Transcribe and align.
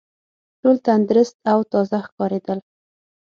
ټول 0.59 0.75
تندرست 0.87 1.35
او 1.51 1.59
تازه 1.71 1.97
ښکارېدل. 2.05 2.59